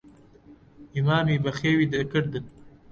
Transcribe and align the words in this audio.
ئیمامی 0.93 1.37
بەخێوی 1.43 1.87
دەکردن. 1.93 2.45